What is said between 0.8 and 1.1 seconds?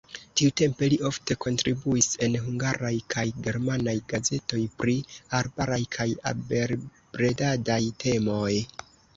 li